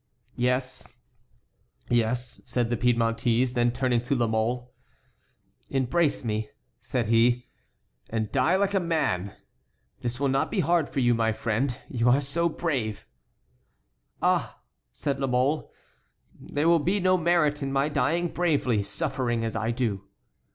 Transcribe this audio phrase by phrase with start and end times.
[0.35, 0.97] "Yes,
[1.87, 3.53] yes," said the Piedmontese.
[3.53, 4.73] Then turning to La Mole:
[5.69, 7.45] "Embrace me," said he,
[8.09, 9.35] "and die like a man.
[9.99, 13.05] This will not be hard for you, my friend; you are so brave!"
[14.23, 14.61] "Ah!"
[14.91, 15.71] said La Mole,
[16.39, 20.07] "there will be no merit in my dying bravely, suffering as I do."